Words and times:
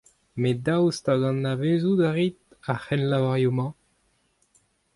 Met 0.43 0.59
daoust 0.67 1.09
hag 1.09 1.21
anavezout 1.31 2.01
a 2.07 2.09
rit 2.17 2.39
ar 2.71 2.79
cʼhrennlavarioù-mañ? 2.83 3.71